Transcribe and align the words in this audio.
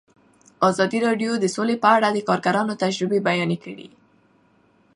ازادي 0.69 0.99
راډیو 1.07 1.31
د 1.39 1.45
سوله 1.55 1.75
په 1.83 1.89
اړه 1.95 2.09
د 2.11 2.19
کارګرانو 2.29 2.79
تجربې 2.83 3.19
بیان 3.27 3.51
کړي. 3.63 3.87